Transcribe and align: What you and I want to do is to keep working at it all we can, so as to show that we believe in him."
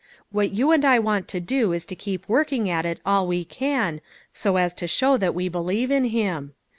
What 0.31 0.49
you 0.55 0.71
and 0.71 0.83
I 0.83 0.97
want 0.97 1.27
to 1.27 1.39
do 1.39 1.73
is 1.73 1.85
to 1.85 1.95
keep 1.95 2.27
working 2.27 2.67
at 2.67 2.85
it 2.87 2.99
all 3.05 3.27
we 3.27 3.45
can, 3.45 4.01
so 4.33 4.55
as 4.57 4.73
to 4.73 4.87
show 4.87 5.15
that 5.17 5.35
we 5.35 5.47
believe 5.47 5.91
in 5.91 6.05
him." 6.05 6.55